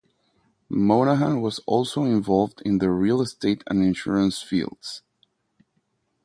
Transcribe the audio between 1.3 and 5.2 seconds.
was also involved in the real estate and insurance fields.